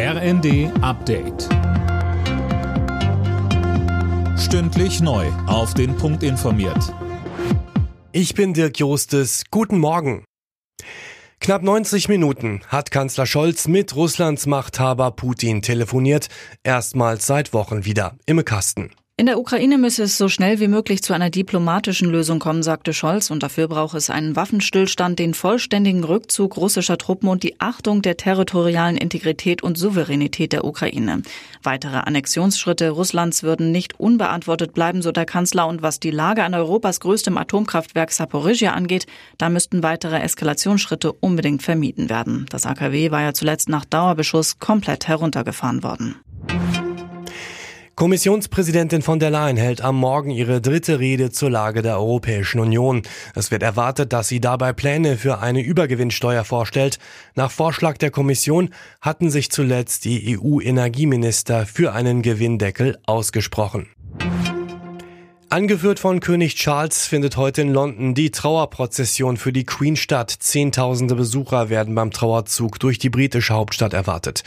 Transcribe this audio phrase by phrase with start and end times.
[0.00, 1.48] RND Update.
[4.38, 5.26] Stündlich neu.
[5.48, 6.94] Auf den Punkt informiert.
[8.12, 9.42] Ich bin Dirk Jostes.
[9.50, 10.24] Guten Morgen.
[11.40, 16.28] Knapp 90 Minuten hat Kanzler Scholz mit Russlands Machthaber Putin telefoniert.
[16.62, 18.92] Erstmals seit Wochen wieder im Kasten.
[19.20, 22.94] In der Ukraine müsse es so schnell wie möglich zu einer diplomatischen Lösung kommen, sagte
[22.94, 28.00] Scholz, und dafür brauche es einen Waffenstillstand, den vollständigen Rückzug russischer Truppen und die Achtung
[28.00, 31.22] der territorialen Integrität und Souveränität der Ukraine.
[31.64, 36.54] Weitere Annexionsschritte Russlands würden nicht unbeantwortet bleiben, so der Kanzler, und was die Lage an
[36.54, 42.46] Europas größtem Atomkraftwerk Saporizhia angeht, da müssten weitere Eskalationsschritte unbedingt vermieden werden.
[42.50, 46.14] Das AKW war ja zuletzt nach Dauerbeschuss komplett heruntergefahren worden.
[47.98, 53.02] Kommissionspräsidentin von der Leyen hält am Morgen ihre dritte Rede zur Lage der Europäischen Union.
[53.34, 57.00] Es wird erwartet, dass sie dabei Pläne für eine Übergewinnsteuer vorstellt.
[57.34, 63.88] Nach Vorschlag der Kommission hatten sich zuletzt die EU-Energieminister für einen Gewinndeckel ausgesprochen.
[65.50, 70.30] Angeführt von König Charles findet heute in London die Trauerprozession für die Queen statt.
[70.30, 74.42] Zehntausende Besucher werden beim Trauerzug durch die britische Hauptstadt erwartet.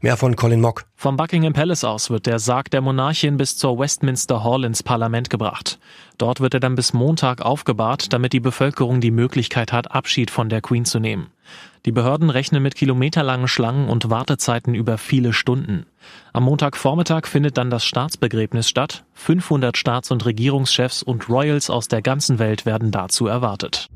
[0.00, 0.86] Mehr von Colin Mock.
[0.96, 5.28] Vom Buckingham Palace aus wird der Sarg der Monarchin bis zur Westminster Hall ins Parlament
[5.28, 5.78] gebracht.
[6.16, 10.48] Dort wird er dann bis Montag aufgebahrt, damit die Bevölkerung die Möglichkeit hat, Abschied von
[10.48, 11.26] der Queen zu nehmen.
[11.86, 15.86] Die Behörden rechnen mit kilometerlangen Schlangen und Wartezeiten über viele Stunden.
[16.32, 19.04] Am Montagvormittag findet dann das Staatsbegräbnis statt.
[19.14, 23.88] 500 Staats- und Regierungschefs und Royals aus der ganzen Welt werden dazu erwartet.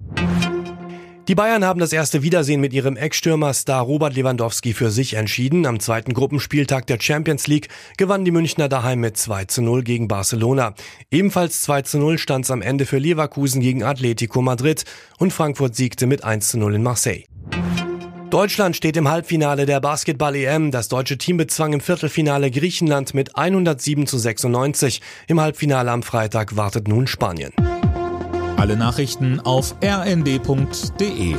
[1.26, 5.66] Die Bayern haben das erste Wiedersehen mit ihrem Ex-Stürmer-Star Robert Lewandowski für sich entschieden.
[5.66, 10.06] Am zweiten Gruppenspieltag der Champions League gewannen die Münchner daheim mit 2 zu 0 gegen
[10.06, 10.74] Barcelona.
[11.10, 14.84] Ebenfalls 2 zu 0 stand es am Ende für Leverkusen gegen Atletico Madrid
[15.18, 17.29] und Frankfurt siegte mit 1 zu 0 in Marseille.
[18.30, 20.70] Deutschland steht im Halbfinale der Basketball-EM.
[20.70, 25.00] Das deutsche Team bezwang im Viertelfinale Griechenland mit 107 zu 96.
[25.26, 27.52] Im Halbfinale am Freitag wartet nun Spanien.
[28.56, 31.34] Alle Nachrichten auf rnd.de